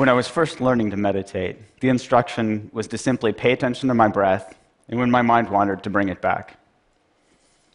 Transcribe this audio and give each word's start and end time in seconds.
When 0.00 0.08
I 0.08 0.14
was 0.14 0.26
first 0.26 0.62
learning 0.62 0.92
to 0.92 0.96
meditate, 0.96 1.58
the 1.80 1.90
instruction 1.90 2.70
was 2.72 2.86
to 2.86 2.96
simply 2.96 3.34
pay 3.34 3.52
attention 3.52 3.90
to 3.90 3.94
my 3.94 4.08
breath, 4.08 4.54
and 4.88 4.98
when 4.98 5.10
my 5.10 5.20
mind 5.20 5.50
wandered, 5.50 5.82
to 5.82 5.90
bring 5.90 6.08
it 6.08 6.22
back. 6.22 6.58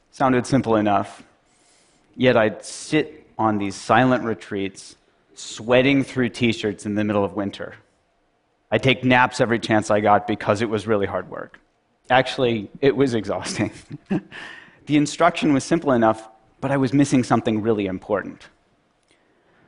Sounded 0.09 0.48
simple 0.48 0.76
enough, 0.76 1.22
yet 2.16 2.36
I'd 2.36 2.66
sit 2.66 3.27
on 3.38 3.59
these 3.59 3.76
silent 3.76 4.23
retreats, 4.23 4.96
sweating 5.36 6.04
through 6.04 6.30
t 6.30 6.52
shirts 6.52 6.88
in 6.88 6.96
the 6.96 7.04
middle 7.04 7.23
of 7.23 7.36
winter. 7.36 7.76
I'd 8.71 8.82
take 8.82 9.04
naps 9.04 9.39
every 9.39 9.60
chance 9.60 9.92
I 9.92 10.00
got 10.00 10.26
because 10.26 10.64
it 10.64 10.70
was 10.71 10.88
really 10.88 11.05
hard 11.05 11.30
work. 11.30 11.60
Actually, 12.10 12.71
it 12.82 12.96
was 12.96 13.13
exhausting. 13.13 13.71
the 14.88 14.98
instruction 14.98 15.54
was 15.54 15.63
simple 15.63 15.91
enough, 15.91 16.27
but 16.60 16.71
I 16.71 16.77
was 16.77 16.91
missing 16.91 17.23
something 17.23 17.62
really 17.62 17.85
important. 17.85 18.48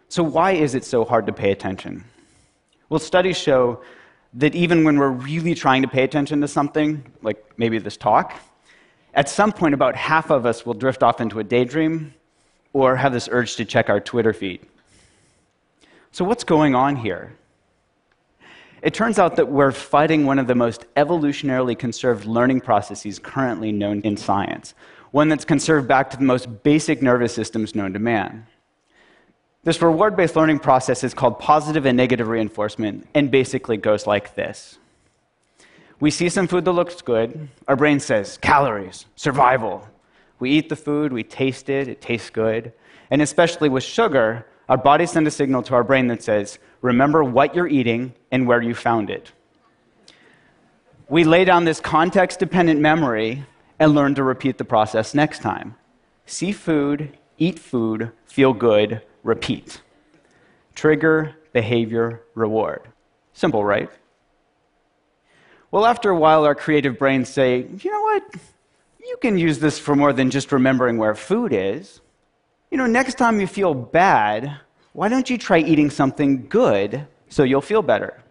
So, 0.10 0.24
why 0.24 0.54
is 0.54 0.74
it 0.74 0.84
so 0.84 1.06
hard 1.06 1.28
to 1.28 1.34
pay 1.34 1.52
attention? 1.52 2.04
Well, 2.90 3.00
studies 3.00 3.38
show 3.38 3.82
that 4.36 4.56
even 4.56 4.84
when 4.86 4.98
we're 4.98 5.10
really 5.10 5.56
trying 5.56 5.82
to 5.82 5.88
pay 5.88 6.04
attention 6.04 6.40
to 6.42 6.48
something, 6.48 7.04
like 7.22 7.44
maybe 7.58 7.80
this 7.80 7.98
talk, 7.98 8.34
at 9.14 9.28
some 9.28 9.52
point 9.52 9.74
about 9.74 9.96
half 9.96 10.30
of 10.30 10.46
us 10.46 10.66
will 10.66 10.74
drift 10.74 11.04
off 11.04 11.20
into 11.20 11.40
a 11.40 11.44
daydream 11.44 12.14
or 12.72 12.96
have 12.96 13.12
this 13.12 13.28
urge 13.32 13.56
to 13.58 13.66
check 13.66 13.90
our 13.90 14.00
Twitter 14.00 14.32
feed. 14.32 14.62
So, 16.12 16.24
what's 16.24 16.44
going 16.44 16.76
on 16.76 16.96
here? 16.96 17.36
It 18.82 18.94
turns 18.94 19.20
out 19.20 19.36
that 19.36 19.50
we're 19.50 19.72
fighting 19.72 20.26
one 20.26 20.40
of 20.40 20.48
the 20.48 20.56
most 20.56 20.86
evolutionarily 20.96 21.78
conserved 21.78 22.26
learning 22.26 22.62
processes 22.62 23.20
currently 23.20 23.72
known 23.72 24.02
in 24.02 24.16
science, 24.16 24.76
one 25.12 25.28
that's 25.30 25.46
conserved 25.46 25.88
back 25.88 26.10
to 26.12 26.18
the 26.18 26.24
most 26.24 26.64
basic 26.64 27.02
nervous 27.02 27.34
systems 27.34 27.76
known 27.76 27.92
to 27.94 28.00
man. 28.00 28.46
This 29.68 29.82
reward 29.82 30.16
based 30.16 30.38
learning 30.38 30.60
process 30.60 31.04
is 31.04 31.14
called 31.14 31.40
positive 31.40 31.86
and 31.86 31.98
negative 31.98 32.30
reinforcement 32.30 33.06
and 33.14 33.30
basically 33.30 33.76
goes 33.76 34.08
like 34.08 34.34
this 34.34 34.78
We 36.00 36.10
see 36.10 36.30
some 36.30 36.48
food 36.48 36.64
that 36.64 36.72
looks 36.72 37.02
good, 37.02 37.50
our 37.68 37.76
brain 37.76 38.00
says 38.00 38.38
calories, 38.38 39.08
survival. 39.18 39.86
We 40.40 40.52
eat 40.52 40.70
the 40.70 40.78
food, 40.78 41.12
we 41.12 41.22
taste 41.26 41.68
it, 41.68 41.90
it 41.90 42.00
tastes 42.00 42.30
good. 42.30 42.72
And 43.12 43.22
especially 43.22 43.68
with 43.68 43.84
sugar, 43.84 44.46
our 44.70 44.78
bodies 44.78 45.12
send 45.12 45.28
a 45.28 45.32
signal 45.32 45.64
to 45.64 45.74
our 45.74 45.84
brain 45.84 46.08
that 46.08 46.24
says, 46.24 46.60
remember 46.82 47.22
what 47.22 47.54
you're 47.54 47.68
eating 47.68 48.14
and 48.32 48.48
where 48.48 48.62
you 48.62 48.74
found 48.74 49.10
it. 49.10 49.34
We 51.10 51.26
lay 51.26 51.44
down 51.44 51.66
this 51.66 51.82
context 51.82 52.40
dependent 52.40 52.80
memory 52.80 53.44
and 53.80 53.94
learn 53.94 54.16
to 54.16 54.24
repeat 54.24 54.60
the 54.60 54.64
process 54.64 55.14
next 55.14 55.40
time. 55.40 55.76
See 56.26 56.54
food, 56.54 57.18
eat 57.38 57.60
food, 57.60 58.14
feel 58.28 58.54
good, 58.54 59.02
repeat. 59.28 59.82
Trigger, 60.74 61.36
behavior, 61.52 62.24
reward. 62.34 62.82
Simple, 63.34 63.64
right? 63.64 63.90
Well, 65.70 65.86
after 65.86 66.10
a 66.10 66.16
while, 66.16 66.46
our 66.46 66.56
creative 66.56 66.98
brains 66.98 67.28
say, 67.28 67.68
you 67.80 67.92
know 67.92 68.02
what? 68.02 68.24
You 69.06 69.18
can 69.22 69.38
use 69.38 69.60
this 69.60 69.78
for 69.78 69.96
more 69.96 70.14
than 70.14 70.32
just 70.32 70.52
remembering 70.52 70.98
where 70.98 71.14
food 71.14 71.52
is. 71.54 72.00
You 72.72 72.78
know, 72.78 72.88
next 72.88 73.18
time 73.18 73.40
you 73.40 73.48
feel 73.48 73.74
bad, 73.74 74.60
why 74.94 75.10
don't 75.10 75.30
you 75.30 75.38
try 75.38 75.60
eating 75.60 75.90
something 75.90 76.48
good 76.48 77.06
so 77.28 77.44
you'll 77.44 77.62
feel 77.62 77.82
better? 77.82 78.24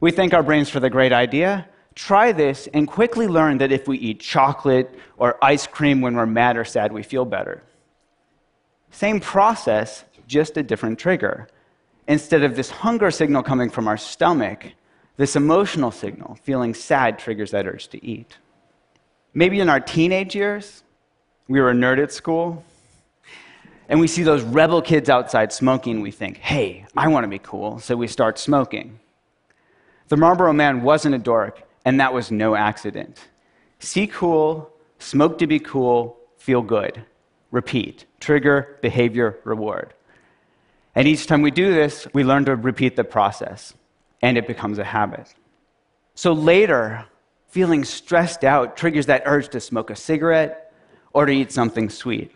We 0.00 0.10
thank 0.10 0.32
our 0.32 0.42
brains 0.42 0.70
for 0.70 0.80
the 0.80 0.90
great 0.90 1.12
idea. 1.12 1.68
Try 1.94 2.32
this 2.32 2.66
and 2.72 2.88
quickly 2.88 3.26
learn 3.26 3.58
that 3.58 3.72
if 3.72 3.88
we 3.88 3.98
eat 3.98 4.20
chocolate 4.20 4.98
or 5.16 5.42
ice 5.42 5.66
cream 5.66 6.00
when 6.00 6.16
we're 6.16 6.26
mad 6.26 6.56
or 6.56 6.64
sad, 6.64 6.92
we 6.92 7.02
feel 7.02 7.24
better. 7.24 7.62
Same 8.90 9.20
process, 9.20 10.04
just 10.26 10.56
a 10.56 10.62
different 10.62 10.98
trigger. 10.98 11.48
Instead 12.08 12.42
of 12.42 12.56
this 12.56 12.70
hunger 12.70 13.10
signal 13.10 13.42
coming 13.42 13.70
from 13.70 13.88
our 13.88 13.96
stomach, 13.96 14.66
this 15.16 15.36
emotional 15.36 15.90
signal, 15.90 16.36
feeling 16.42 16.74
sad, 16.74 17.18
triggers 17.18 17.50
that 17.50 17.66
urge 17.66 17.88
to 17.88 18.04
eat. 18.04 18.36
Maybe 19.34 19.60
in 19.60 19.68
our 19.68 19.80
teenage 19.80 20.34
years, 20.34 20.82
we 21.48 21.60
were 21.60 21.70
a 21.70 21.74
nerd 21.74 22.02
at 22.02 22.12
school, 22.12 22.64
and 23.88 24.00
we 24.00 24.06
see 24.06 24.22
those 24.22 24.42
rebel 24.42 24.82
kids 24.82 25.08
outside 25.08 25.52
smoking, 25.52 26.00
we 26.00 26.10
think, 26.10 26.38
hey, 26.38 26.86
I 26.96 27.08
want 27.08 27.24
to 27.24 27.28
be 27.28 27.38
cool, 27.38 27.78
so 27.78 27.96
we 27.96 28.08
start 28.08 28.38
smoking. 28.38 28.98
The 30.08 30.16
Marlboro 30.16 30.52
man 30.52 30.82
wasn't 30.82 31.14
a 31.14 31.18
dork, 31.18 31.62
and 31.84 32.00
that 32.00 32.12
was 32.12 32.30
no 32.30 32.54
accident. 32.54 33.28
See 33.78 34.06
cool, 34.06 34.70
smoke 34.98 35.38
to 35.38 35.46
be 35.46 35.58
cool, 35.58 36.16
feel 36.36 36.62
good. 36.62 37.04
Repeat. 37.50 38.04
Trigger, 38.20 38.78
behavior, 38.82 39.38
reward. 39.44 39.94
And 40.94 41.06
each 41.06 41.26
time 41.26 41.42
we 41.42 41.50
do 41.50 41.72
this, 41.72 42.06
we 42.12 42.24
learn 42.24 42.44
to 42.46 42.56
repeat 42.56 42.96
the 42.96 43.04
process, 43.04 43.74
and 44.22 44.38
it 44.38 44.46
becomes 44.46 44.78
a 44.78 44.84
habit. 44.84 45.34
So 46.14 46.32
later, 46.32 47.04
feeling 47.48 47.84
stressed 47.84 48.44
out 48.44 48.76
triggers 48.76 49.06
that 49.06 49.22
urge 49.26 49.50
to 49.50 49.60
smoke 49.60 49.90
a 49.90 49.96
cigarette 49.96 50.72
or 51.12 51.26
to 51.26 51.32
eat 51.32 51.52
something 51.52 51.90
sweet. 51.90 52.32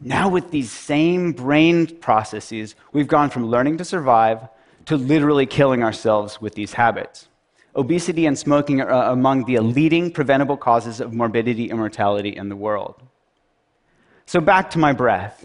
Now, 0.00 0.28
with 0.28 0.50
these 0.50 0.70
same 0.70 1.32
brain 1.32 1.86
processes, 1.98 2.74
we've 2.92 3.08
gone 3.08 3.30
from 3.30 3.46
learning 3.46 3.78
to 3.78 3.84
survive 3.84 4.48
to 4.86 4.96
literally 4.96 5.46
killing 5.46 5.82
ourselves 5.82 6.40
with 6.40 6.54
these 6.54 6.72
habits. 6.72 7.28
Obesity 7.76 8.26
and 8.26 8.38
smoking 8.38 8.80
are 8.80 8.90
uh, 8.90 9.12
among 9.12 9.44
the 9.44 9.58
leading 9.58 10.10
preventable 10.10 10.56
causes 10.56 11.00
of 11.00 11.12
morbidity 11.12 11.68
and 11.70 11.78
mortality 11.78 12.36
in 12.36 12.48
the 12.48 12.56
world. 12.56 13.02
So, 14.30 14.40
back 14.40 14.70
to 14.70 14.78
my 14.78 14.92
breath. 14.92 15.44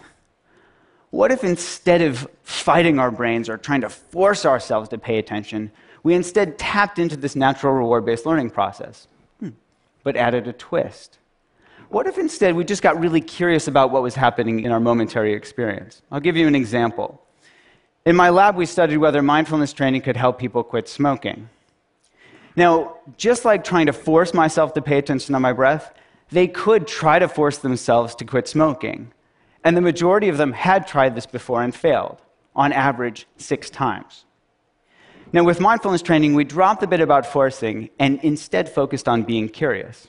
What 1.09 1.31
if 1.31 1.43
instead 1.43 2.03
of 2.03 2.27
fighting 2.43 2.99
our 2.99 3.09
brains 3.09 3.49
or 3.49 3.57
trying 3.57 3.81
to 3.81 3.89
force 3.89 4.45
ourselves 4.45 4.89
to 4.89 4.99
pay 4.99 5.17
attention, 5.17 5.71
we 6.03 6.13
instead 6.13 6.59
tapped 6.59 6.99
into 6.99 7.17
this 7.17 7.35
natural 7.35 7.73
reward 7.73 8.05
based 8.05 8.27
learning 8.27 8.51
process, 8.51 9.07
hmm. 9.39 9.49
but 10.03 10.15
added 10.15 10.47
a 10.47 10.53
twist? 10.53 11.17
What 11.89 12.05
if 12.05 12.19
instead 12.19 12.55
we 12.55 12.63
just 12.63 12.83
got 12.83 12.99
really 12.99 13.21
curious 13.21 13.67
about 13.67 13.89
what 13.89 14.03
was 14.03 14.13
happening 14.13 14.59
in 14.59 14.71
our 14.71 14.79
momentary 14.79 15.33
experience? 15.33 16.03
I'll 16.11 16.19
give 16.19 16.37
you 16.37 16.45
an 16.45 16.53
example. 16.53 17.19
In 18.05 18.15
my 18.15 18.29
lab, 18.29 18.55
we 18.55 18.67
studied 18.67 18.97
whether 18.97 19.23
mindfulness 19.23 19.73
training 19.73 20.01
could 20.03 20.15
help 20.15 20.37
people 20.37 20.63
quit 20.63 20.87
smoking. 20.87 21.49
Now, 22.55 22.97
just 23.17 23.45
like 23.45 23.63
trying 23.63 23.87
to 23.87 23.93
force 23.93 24.31
myself 24.31 24.75
to 24.75 24.81
pay 24.83 24.99
attention 24.99 25.33
to 25.33 25.39
my 25.39 25.53
breath, 25.53 25.91
they 26.29 26.47
could 26.47 26.87
try 26.87 27.19
to 27.19 27.27
force 27.27 27.57
themselves 27.57 28.15
to 28.15 28.25
quit 28.25 28.47
smoking. 28.47 29.11
And 29.63 29.75
the 29.75 29.81
majority 29.81 30.29
of 30.29 30.37
them 30.37 30.53
had 30.53 30.87
tried 30.87 31.15
this 31.15 31.25
before 31.25 31.63
and 31.63 31.73
failed, 31.73 32.17
on 32.55 32.71
average, 32.71 33.27
six 33.37 33.69
times. 33.69 34.25
Now, 35.33 35.43
with 35.43 35.59
mindfulness 35.59 36.01
training, 36.01 36.33
we 36.33 36.43
dropped 36.43 36.83
a 36.83 36.87
bit 36.87 37.01
about 37.01 37.25
forcing 37.25 37.89
and 37.99 38.19
instead 38.23 38.69
focused 38.69 39.07
on 39.07 39.23
being 39.23 39.49
curious. 39.49 40.07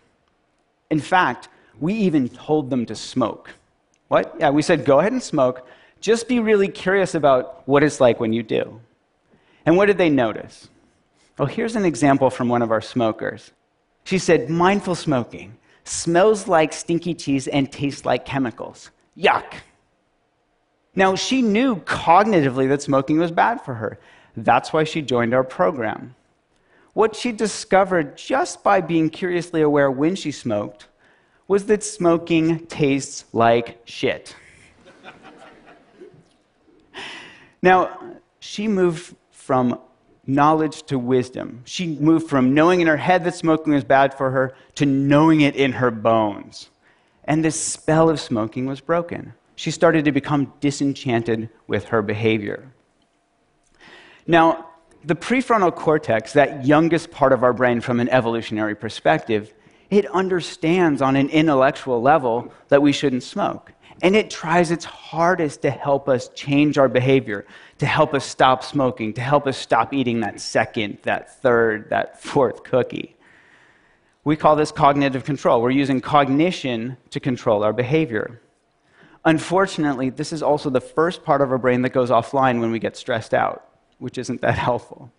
In 0.90 1.00
fact, 1.00 1.48
we 1.80 1.94
even 1.94 2.28
told 2.28 2.70
them 2.70 2.86
to 2.86 2.94
smoke. 2.94 3.50
What? 4.08 4.36
Yeah, 4.38 4.50
we 4.50 4.62
said, 4.62 4.84
go 4.84 5.00
ahead 5.00 5.12
and 5.12 5.22
smoke. 5.22 5.66
Just 6.00 6.28
be 6.28 6.38
really 6.38 6.68
curious 6.68 7.14
about 7.14 7.66
what 7.66 7.82
it's 7.82 8.00
like 8.00 8.20
when 8.20 8.32
you 8.32 8.42
do. 8.42 8.80
And 9.64 9.76
what 9.76 9.86
did 9.86 9.98
they 9.98 10.10
notice? 10.10 10.68
Well, 11.38 11.48
here's 11.48 11.76
an 11.76 11.84
example 11.84 12.30
from 12.30 12.48
one 12.48 12.62
of 12.62 12.70
our 12.70 12.80
smokers. 12.80 13.50
She 14.04 14.18
said, 14.18 14.48
mindful 14.48 14.94
smoking 14.94 15.56
smells 15.88 16.48
like 16.48 16.72
stinky 16.72 17.14
cheese 17.14 17.48
and 17.48 17.70
tastes 17.70 18.04
like 18.04 18.24
chemicals. 18.24 18.90
Yuck. 19.16 19.54
Now, 20.94 21.14
she 21.14 21.42
knew 21.42 21.76
cognitively 21.76 22.68
that 22.68 22.82
smoking 22.82 23.18
was 23.18 23.30
bad 23.30 23.60
for 23.60 23.74
her. 23.74 23.98
That's 24.36 24.72
why 24.72 24.84
she 24.84 25.02
joined 25.02 25.34
our 25.34 25.44
program. 25.44 26.14
What 26.94 27.14
she 27.14 27.32
discovered 27.32 28.16
just 28.16 28.62
by 28.64 28.80
being 28.80 29.10
curiously 29.10 29.60
aware 29.60 29.90
when 29.90 30.16
she 30.16 30.32
smoked 30.32 30.88
was 31.48 31.66
that 31.66 31.84
smoking 31.84 32.66
tastes 32.66 33.24
like 33.32 33.80
shit. 33.84 34.34
now, 37.62 38.16
she 38.40 38.66
moved 38.66 39.14
from 39.30 39.78
knowledge 40.26 40.82
to 40.84 40.98
wisdom. 40.98 41.62
She 41.64 41.86
moved 41.98 42.28
from 42.28 42.54
knowing 42.54 42.80
in 42.80 42.86
her 42.86 42.96
head 42.96 43.24
that 43.24 43.34
smoking 43.34 43.72
was 43.72 43.84
bad 43.84 44.14
for 44.14 44.30
her 44.30 44.54
to 44.76 44.86
knowing 44.86 45.40
it 45.40 45.56
in 45.56 45.72
her 45.72 45.90
bones. 45.90 46.70
And 47.24 47.44
this 47.44 47.60
spell 47.60 48.08
of 48.10 48.20
smoking 48.20 48.66
was 48.66 48.80
broken. 48.80 49.34
She 49.54 49.70
started 49.70 50.04
to 50.04 50.12
become 50.12 50.52
disenchanted 50.60 51.48
with 51.66 51.86
her 51.86 52.02
behavior. 52.02 52.72
Now, 54.26 54.66
the 55.04 55.14
prefrontal 55.14 55.74
cortex, 55.74 56.32
that 56.32 56.66
youngest 56.66 57.10
part 57.10 57.32
of 57.32 57.44
our 57.44 57.52
brain 57.52 57.80
from 57.80 58.00
an 58.00 58.08
evolutionary 58.08 58.74
perspective, 58.74 59.54
it 59.88 60.04
understands 60.06 61.00
on 61.00 61.14
an 61.14 61.28
intellectual 61.30 62.02
level 62.02 62.52
that 62.68 62.82
we 62.82 62.92
shouldn't 62.92 63.22
smoke. 63.22 63.72
And 64.02 64.14
it 64.14 64.30
tries 64.30 64.70
its 64.70 64.84
hardest 64.84 65.62
to 65.62 65.70
help 65.70 66.08
us 66.08 66.28
change 66.28 66.76
our 66.76 66.88
behavior, 66.88 67.46
to 67.78 67.86
help 67.86 68.12
us 68.14 68.24
stop 68.24 68.62
smoking, 68.62 69.14
to 69.14 69.20
help 69.20 69.46
us 69.46 69.56
stop 69.56 69.94
eating 69.94 70.20
that 70.20 70.40
second, 70.40 70.98
that 71.02 71.40
third, 71.40 71.90
that 71.90 72.22
fourth 72.22 72.62
cookie. 72.62 73.16
We 74.24 74.36
call 74.36 74.56
this 74.56 74.72
cognitive 74.72 75.24
control. 75.24 75.62
We're 75.62 75.70
using 75.70 76.00
cognition 76.00 76.96
to 77.10 77.20
control 77.20 77.62
our 77.62 77.72
behavior. 77.72 78.40
Unfortunately, 79.24 80.10
this 80.10 80.32
is 80.32 80.42
also 80.42 80.68
the 80.68 80.80
first 80.80 81.24
part 81.24 81.40
of 81.40 81.50
our 81.50 81.58
brain 81.58 81.82
that 81.82 81.90
goes 81.90 82.10
offline 82.10 82.60
when 82.60 82.70
we 82.70 82.78
get 82.78 82.96
stressed 82.96 83.34
out. 83.34 83.62
which 83.98 84.18
isn't 84.18 84.42
that 84.42 84.58
helpful. 84.68 85.10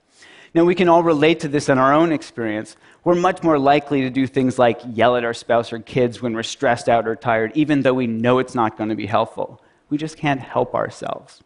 Now, 0.54 0.64
we 0.64 0.76
can 0.76 0.90
all 0.90 1.04
relate 1.04 1.40
to 1.42 1.48
this 1.48 1.70
in 1.70 1.78
our 1.78 1.94
own 1.94 2.12
experience. 2.12 2.78
We're 3.04 3.16
much 3.16 3.44
more 3.44 3.60
likely 3.60 4.02
to 4.02 4.10
do 4.10 4.28
things 4.28 4.58
like 4.58 4.80
yell 4.94 5.16
at 5.16 5.24
our 5.24 5.34
spouse 5.34 5.72
or 5.74 5.80
kids 5.80 6.22
when 6.22 6.34
we're 6.34 6.44
stressed 6.44 6.90
out 6.90 7.08
or 7.08 7.16
tired, 7.16 7.52
even 7.56 7.82
though 7.82 7.94
we 7.94 8.08
know 8.08 8.40
it's 8.40 8.56
not 8.56 8.78
going 8.78 8.90
to 8.90 8.96
be 8.96 9.06
helpful. 9.06 9.62
We 9.90 9.98
just 9.98 10.18
can't 10.18 10.42
help 10.42 10.74
ourselves. 10.74 11.42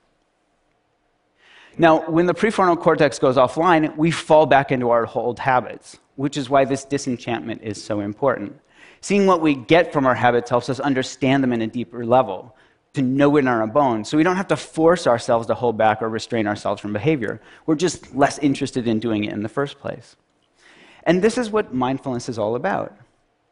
Now, 1.78 2.10
when 2.10 2.26
the 2.26 2.34
prefrontal 2.34 2.80
cortex 2.80 3.18
goes 3.18 3.38
offline, 3.38 3.96
we 3.96 4.12
fall 4.12 4.46
back 4.46 4.72
into 4.72 4.90
our 4.90 5.10
old 5.16 5.40
habits, 5.40 6.00
which 6.16 6.38
is 6.38 6.50
why 6.50 6.66
this 6.66 6.84
disenchantment 6.86 7.62
is 7.64 7.82
so 7.82 8.02
important. 8.02 8.60
Seeing 9.00 9.26
what 9.26 9.42
we 9.42 9.56
get 9.56 9.92
from 9.92 10.06
our 10.06 10.14
habits 10.14 10.50
helps 10.50 10.70
us 10.70 10.80
understand 10.80 11.44
them 11.44 11.54
in 11.54 11.62
a 11.62 11.68
deeper 11.68 12.06
level, 12.06 12.56
to 12.94 13.02
know 13.02 13.38
it 13.38 13.40
in 13.40 13.48
our 13.48 13.66
bones. 13.68 14.10
So 14.10 14.18
we 14.18 14.24
don't 14.24 14.36
have 14.36 14.50
to 14.50 14.58
force 14.58 15.08
ourselves 15.08 15.48
to 15.48 15.54
hold 15.54 15.78
back 15.78 16.02
or 16.02 16.10
restrain 16.10 16.48
ourselves 16.48 16.82
from 16.82 16.94
behavior. 16.94 17.42
We're 17.66 17.76
just 17.76 18.14
less 18.16 18.38
interested 18.40 18.88
in 18.88 19.00
doing 19.00 19.24
it 19.24 19.34
in 19.34 19.44
the 19.44 19.50
first 19.50 19.80
place. 19.80 20.16
And 21.04 21.22
this 21.22 21.38
is 21.38 21.50
what 21.50 21.74
mindfulness 21.74 22.30
is 22.30 22.38
all 22.38 22.56
about 22.56 22.96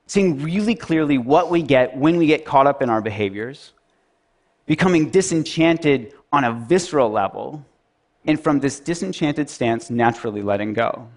seeing 0.09 0.41
really 0.41 0.73
clearly 0.73 1.19
what 1.19 1.51
we 1.51 1.61
get 1.61 1.95
when 1.95 2.17
we 2.17 2.25
get 2.25 2.43
caught 2.43 2.65
up 2.65 2.81
in 2.81 2.89
our 2.89 2.99
behaviors, 2.99 3.73
becoming 4.65 5.11
disenchanted 5.11 6.11
on 6.33 6.43
a 6.43 6.51
visceral 6.51 7.11
level, 7.11 7.63
and 8.25 8.41
from 8.41 8.59
this 8.59 8.79
disenchanted 8.79 9.49
stance, 9.49 9.91
naturally 9.91 10.41
letting 10.41 10.73
go. 10.73 11.07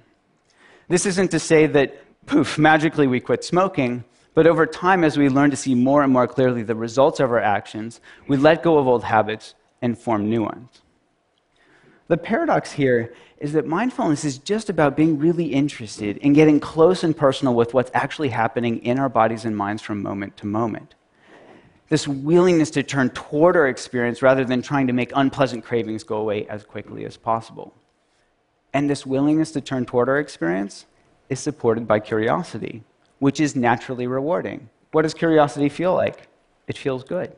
This 0.89 1.07
isn't 1.07 1.31
to 1.31 1.39
say 1.39 1.67
that, 1.69 1.97
poof, 2.27 2.59
magically 2.59 3.07
we 3.07 3.19
quit 3.19 3.43
smoking, 3.45 4.05
but 4.34 4.46
over 4.46 4.67
time, 4.67 5.05
as 5.05 5.19
we 5.19 5.29
learn 5.29 5.50
to 5.50 5.56
see 5.56 5.75
more 5.75 6.02
and 6.02 6.12
more 6.12 6.26
clearly 6.26 6.62
the 6.62 6.75
results 6.75 7.20
of 7.20 7.31
our 7.31 7.40
actions, 7.40 8.00
we 8.29 8.37
let 8.37 8.62
go 8.62 8.79
of 8.79 8.87
old 8.87 9.05
habits 9.05 9.55
and 9.81 9.99
form 9.99 10.29
new 10.29 10.43
ones. 10.43 10.82
The 12.08 12.17
paradox 12.17 12.73
here 12.73 13.14
is 13.38 13.52
that 13.52 13.67
mindfulness 13.67 14.25
is 14.25 14.38
just 14.38 14.69
about 14.69 14.96
being 14.96 15.19
really 15.19 15.46
interested 15.46 16.17
in 16.19 16.32
getting 16.32 16.61
close 16.61 17.05
and 17.05 17.17
personal 17.17 17.55
with 17.55 17.75
what's 17.75 17.90
actually 17.94 18.29
happening 18.29 18.79
in 18.84 18.99
our 18.99 19.08
bodies 19.08 19.44
and 19.44 19.56
minds 19.56 19.82
from 19.82 20.02
moment 20.02 20.37
to 20.38 20.46
moment 20.46 20.94
this 21.93 22.08
willingness 22.08 22.70
to 22.70 22.82
turn 22.82 23.11
toward 23.11 23.55
our 23.55 23.69
experience 23.69 24.23
rather 24.23 24.46
than 24.46 24.62
trying 24.62 24.87
to 24.87 24.94
make 24.94 25.12
unpleasant 25.14 25.62
cravings 25.62 26.02
go 26.02 26.17
away 26.17 26.46
as 26.46 26.64
quickly 26.64 27.05
as 27.05 27.19
possible. 27.19 27.75
And 28.73 28.88
this 28.88 29.05
willingness 29.05 29.52
to 29.52 29.61
turn 29.61 29.84
toward 29.84 30.08
our 30.08 30.19
experience 30.19 30.87
is 31.29 31.38
supported 31.38 31.87
by 31.87 32.00
curiosity, 32.00 32.82
which 33.23 33.39
is 33.39 33.55
naturally 33.55 34.09
rewarding. 34.09 34.69
What 34.91 35.03
does 35.03 35.15
curiosity 35.15 35.69
feel 35.69 35.95
like? 35.95 36.27
It 36.67 36.77
feels 36.77 37.05
good. 37.05 37.33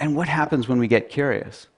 And 0.00 0.16
what 0.16 0.26
happens 0.26 0.66
when 0.66 0.80
we 0.80 0.88
get 0.88 1.08
curious? 1.08 1.68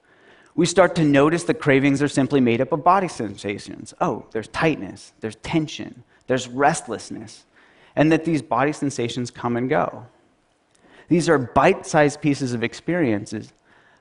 We 0.54 0.64
start 0.64 0.94
to 0.94 1.04
notice 1.04 1.44
the 1.44 1.52
cravings 1.52 2.00
are 2.00 2.08
simply 2.08 2.40
made 2.40 2.62
up 2.62 2.72
of 2.72 2.82
body 2.82 3.06
sensations. 3.06 3.92
Oh, 4.00 4.24
there's 4.30 4.48
tightness, 4.48 5.12
there's 5.20 5.36
tension, 5.36 6.04
there's 6.26 6.48
restlessness, 6.48 7.44
and 7.94 8.10
that 8.12 8.24
these 8.24 8.40
body 8.40 8.72
sensations 8.72 9.30
come 9.30 9.54
and 9.54 9.68
go. 9.68 10.06
These 11.08 11.28
are 11.28 11.36
bite 11.36 11.84
sized 11.84 12.22
pieces 12.22 12.54
of 12.54 12.64
experiences 12.64 13.52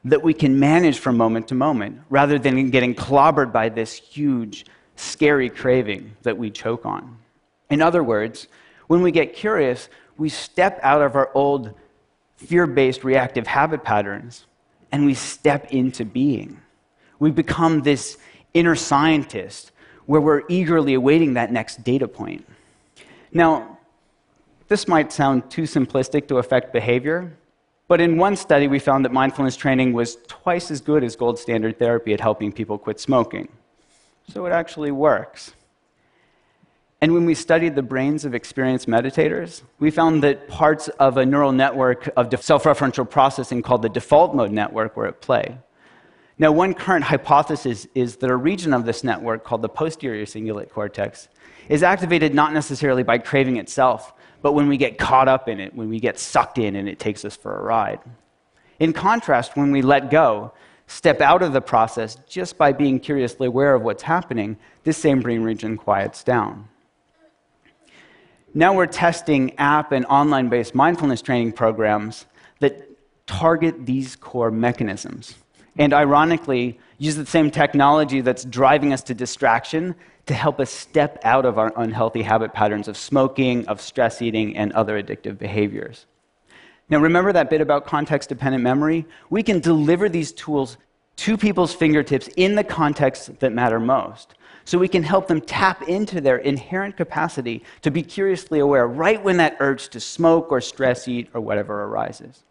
that 0.05 0.23
we 0.23 0.33
can 0.33 0.57
manage 0.57 0.99
from 0.99 1.17
moment 1.17 1.49
to 1.49 1.53
moment 1.53 1.99
rather 2.09 2.39
than 2.39 2.69
getting 2.69 2.95
clobbered 2.95 3.51
by 3.51 3.67
this 3.67 3.93
huge, 3.93 4.65
scary 4.95 5.49
craving 5.49 6.15
that 6.21 6.37
we 6.37 6.49
choke 6.49 6.85
on. 6.85 7.17
In 7.69 7.81
other 7.81 8.03
words, 8.03 8.47
when 8.87 9.01
we 9.01 9.11
get 9.11 9.33
curious, 9.33 9.89
we 10.17 10.29
step 10.29 10.79
out 10.81 11.01
of 11.01 11.15
our 11.15 11.29
old 11.33 11.73
fear 12.37 12.67
based 12.67 13.03
reactive 13.03 13.47
habit 13.47 13.83
patterns 13.83 14.45
and 14.91 15.05
we 15.05 15.13
step 15.13 15.71
into 15.71 16.05
being. 16.05 16.61
We 17.19 17.31
become 17.31 17.81
this 17.81 18.17
inner 18.53 18.75
scientist 18.75 19.71
where 20.05 20.21
we're 20.21 20.43
eagerly 20.47 20.93
awaiting 20.93 21.33
that 21.33 21.51
next 21.51 21.83
data 21.83 22.07
point. 22.07 22.47
Now, 23.33 23.77
this 24.69 24.87
might 24.87 25.11
sound 25.11 25.49
too 25.49 25.63
simplistic 25.63 26.27
to 26.29 26.37
affect 26.37 26.71
behavior, 26.71 27.33
but 27.87 28.01
in 28.01 28.17
one 28.17 28.35
study, 28.35 28.67
we 28.67 28.79
found 28.79 29.05
that 29.05 29.11
mindfulness 29.11 29.55
training 29.55 29.93
was 29.93 30.17
twice 30.27 30.71
as 30.71 30.81
good 30.81 31.03
as 31.03 31.15
gold 31.15 31.39
standard 31.39 31.79
therapy 31.79 32.13
at 32.13 32.19
helping 32.19 32.51
people 32.51 32.77
quit 32.77 32.99
smoking. 32.99 33.47
So 34.29 34.45
it 34.45 34.51
actually 34.51 34.91
works. 34.91 35.53
And 36.99 37.13
when 37.13 37.25
we 37.25 37.35
studied 37.35 37.75
the 37.75 37.83
brains 37.83 38.25
of 38.25 38.33
experienced 38.33 38.87
meditators, 38.87 39.61
we 39.79 39.91
found 39.91 40.23
that 40.23 40.47
parts 40.47 40.87
of 40.87 41.17
a 41.17 41.25
neural 41.25 41.51
network 41.51 42.09
of 42.17 42.33
self 42.43 42.63
referential 42.63 43.07
processing 43.07 43.61
called 43.61 43.83
the 43.83 43.89
default 43.89 44.33
mode 44.33 44.51
network 44.51 44.97
were 44.97 45.07
at 45.07 45.21
play. 45.21 45.59
Now, 46.39 46.51
one 46.51 46.73
current 46.73 47.05
hypothesis 47.05 47.87
is 47.93 48.17
that 48.17 48.29
a 48.29 48.35
region 48.35 48.73
of 48.73 48.85
this 48.85 49.03
network 49.03 49.43
called 49.43 49.61
the 49.61 49.69
posterior 49.69 50.25
cingulate 50.25 50.69
cortex 50.69 51.29
is 51.69 51.83
activated 51.83 52.33
not 52.33 52.53
necessarily 52.53 53.03
by 53.03 53.17
craving 53.17 53.57
itself, 53.57 54.13
but 54.41 54.53
when 54.53 54.67
we 54.67 54.77
get 54.77 54.97
caught 54.97 55.27
up 55.27 55.47
in 55.47 55.59
it, 55.59 55.75
when 55.75 55.89
we 55.89 55.99
get 55.99 56.19
sucked 56.19 56.57
in 56.57 56.75
and 56.75 56.87
it 56.87 56.99
takes 56.99 57.25
us 57.25 57.35
for 57.35 57.57
a 57.57 57.63
ride. 57.63 57.99
In 58.79 58.93
contrast, 58.93 59.55
when 59.55 59.71
we 59.71 59.81
let 59.81 60.09
go, 60.09 60.53
step 60.87 61.21
out 61.21 61.41
of 61.41 61.53
the 61.53 61.61
process 61.61 62.15
just 62.27 62.57
by 62.57 62.71
being 62.71 62.99
curiously 62.99 63.47
aware 63.47 63.73
of 63.73 63.81
what's 63.81 64.03
happening, 64.03 64.57
this 64.83 64.97
same 64.97 65.21
brain 65.21 65.41
region 65.41 65.75
quiets 65.77 66.23
down. 66.23 66.67
Now 68.57 68.73
we're 68.73 68.87
testing 68.87 69.55
app 69.59 69.91
and 69.91 70.03
online 70.07 70.49
based 70.49 70.73
mindfulness 70.73 71.21
training 71.21 71.51
programs 71.51 72.25
that 72.59 72.89
target 73.27 73.85
these 73.85 74.15
core 74.15 74.49
mechanisms. 74.49 75.35
And 75.77 75.93
ironically, 75.93 76.79
use 76.97 77.15
the 77.15 77.27
same 77.27 77.51
technology 77.51 78.21
that's 78.21 78.43
driving 78.43 78.93
us 78.93 79.03
to 79.03 79.13
distraction 79.13 79.93
to 80.25 80.33
help 80.33 80.59
us 80.59 80.71
step 80.71 81.19
out 81.23 81.45
of 81.45 81.59
our 81.59 81.71
unhealthy 81.77 82.23
habit 82.23 82.51
patterns 82.51 82.87
of 82.87 82.97
smoking, 82.97 83.67
of 83.67 83.79
stress 83.79 84.23
eating, 84.23 84.57
and 84.57 84.73
other 84.73 84.99
addictive 84.99 85.37
behaviors. 85.37 86.07
Now, 86.89 86.97
remember 86.97 87.31
that 87.33 87.51
bit 87.51 87.61
about 87.61 87.85
context 87.85 88.29
dependent 88.29 88.63
memory? 88.63 89.05
We 89.29 89.43
can 89.43 89.59
deliver 89.59 90.09
these 90.09 90.31
tools 90.31 90.77
to 91.17 91.37
people's 91.37 91.75
fingertips 91.75 92.27
in 92.37 92.55
the 92.55 92.63
contexts 92.63 93.29
that 93.37 93.53
matter 93.53 93.79
most. 93.79 94.33
So 94.67 94.77
we 94.77 94.89
can 94.89 95.01
help 95.01 95.29
them 95.29 95.39
tap 95.39 95.83
into 95.83 96.19
their 96.19 96.39
inherent 96.39 96.97
capacity 96.97 97.63
to 97.83 97.89
be 97.89 98.03
curiously 98.03 98.59
aware 98.59 98.85
right 98.85 99.23
when 99.23 99.37
that 99.37 99.55
urge 99.61 99.87
to 99.89 100.01
smoke 100.01 100.51
or 100.51 100.59
stress 100.59 101.07
eat 101.07 101.29
or 101.33 101.39
whatever 101.39 101.85
arises. 101.85 102.43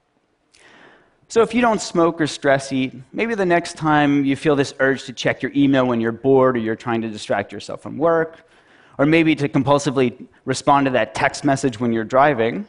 So, 1.29 1.43
if 1.43 1.53
you 1.53 1.61
don't 1.61 1.79
smoke 1.79 2.19
or 2.19 2.27
stress 2.27 2.73
eat, 2.73 2.95
maybe 3.13 3.35
the 3.35 3.45
next 3.45 3.77
time 3.77 4.25
you 4.25 4.35
feel 4.35 4.57
this 4.57 4.73
urge 4.81 5.05
to 5.05 5.13
check 5.13 5.43
your 5.43 5.53
email 5.55 5.85
when 5.85 6.01
you're 6.01 6.11
bored 6.11 6.57
or 6.57 6.61
you're 6.61 6.75
trying 6.75 7.03
to 7.03 7.11
distract 7.11 7.53
yourself 7.53 7.83
from 7.83 7.99
work, 7.99 8.49
or 8.97 9.05
maybe 9.05 9.35
to 9.35 9.47
compulsively 9.47 10.27
respond 10.47 10.87
to 10.87 10.93
that 10.93 11.15
text 11.15 11.45
message 11.45 11.79
when 11.79 11.93
you're 11.93 12.03
driving, 12.03 12.67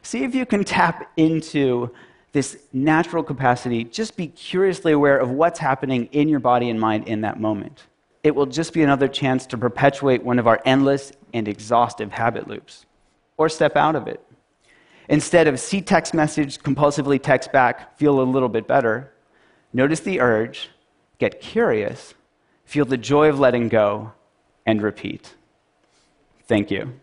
see 0.00 0.24
if 0.24 0.34
you 0.34 0.46
can 0.46 0.64
tap 0.64 1.12
into 1.18 1.90
this 2.32 2.56
natural 2.72 3.22
capacity. 3.22 3.84
Just 3.84 4.16
be 4.16 4.28
curiously 4.28 4.92
aware 4.92 5.18
of 5.18 5.28
what's 5.28 5.58
happening 5.58 6.06
in 6.12 6.30
your 6.30 6.40
body 6.40 6.70
and 6.70 6.80
mind 6.80 7.06
in 7.08 7.20
that 7.20 7.38
moment. 7.38 7.87
It 8.22 8.34
will 8.34 8.46
just 8.46 8.72
be 8.72 8.82
another 8.82 9.08
chance 9.08 9.46
to 9.46 9.58
perpetuate 9.58 10.24
one 10.24 10.38
of 10.38 10.46
our 10.46 10.60
endless 10.64 11.12
and 11.32 11.46
exhaustive 11.46 12.12
habit 12.12 12.48
loops, 12.48 12.86
or 13.36 13.48
step 13.48 13.76
out 13.76 13.96
of 13.96 14.06
it. 14.08 14.24
Instead 15.08 15.46
of 15.46 15.58
see 15.58 15.80
text 15.80 16.12
message, 16.12 16.58
compulsively 16.58 17.22
text 17.22 17.52
back, 17.52 17.96
feel 17.98 18.20
a 18.20 18.22
little 18.22 18.48
bit 18.48 18.66
better, 18.66 19.12
notice 19.72 20.00
the 20.00 20.20
urge, 20.20 20.70
get 21.18 21.40
curious, 21.40 22.14
feel 22.64 22.84
the 22.84 22.98
joy 22.98 23.28
of 23.28 23.40
letting 23.40 23.68
go, 23.68 24.12
and 24.66 24.82
repeat. 24.82 25.34
Thank 26.46 26.70
you. 26.70 26.98